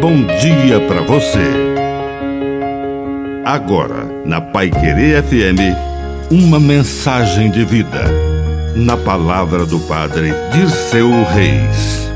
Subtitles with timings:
[0.00, 1.44] bom dia para você.
[3.44, 5.76] Agora, na Pai Querer FM,
[6.30, 8.04] uma mensagem de vida.
[8.74, 12.08] Na palavra do Padre Dirceu Reis.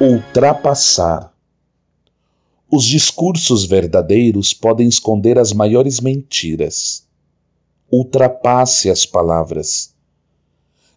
[0.00, 1.32] Ultrapassar.
[2.70, 7.04] Os discursos verdadeiros podem esconder as maiores mentiras.
[7.90, 9.95] Ultrapasse as palavras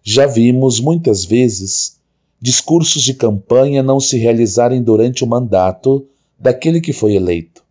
[0.03, 1.97] já vimos muitas vezes
[2.41, 6.07] discursos de campanha não se realizarem durante o mandato
[6.39, 7.63] daquele que foi eleito.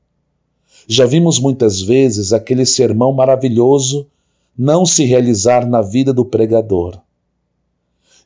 [0.86, 4.06] Já vimos muitas vezes aquele sermão maravilhoso
[4.56, 6.98] não se realizar na vida do pregador.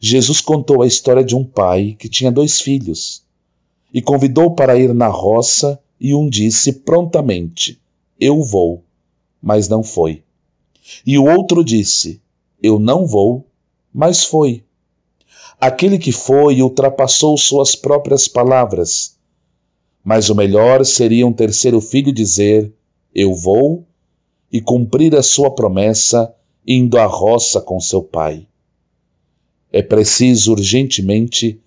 [0.00, 3.22] Jesus contou a história de um pai que tinha dois filhos
[3.94, 7.80] e convidou para ir na roça e um disse prontamente:
[8.18, 8.82] Eu vou,
[9.40, 10.22] mas não foi.
[11.06, 12.20] E o outro disse:
[12.60, 13.46] Eu não vou,
[13.92, 14.64] mas foi.
[15.60, 19.16] Aquele que foi ultrapassou suas próprias palavras.
[20.02, 22.72] Mas o melhor seria um terceiro filho dizer:
[23.14, 23.86] Eu vou,
[24.50, 26.34] e cumprir a sua promessa
[26.66, 28.46] indo à roça com seu pai.
[29.70, 31.60] É preciso urgentemente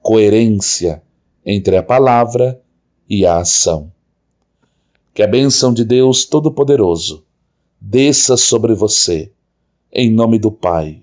[0.00, 1.02] coerência
[1.44, 2.60] entre a palavra
[3.08, 3.92] e a ação.
[5.14, 7.24] Que a bênção de Deus Todo-Poderoso
[7.80, 9.30] desça sobre você,
[9.92, 11.02] em nome do Pai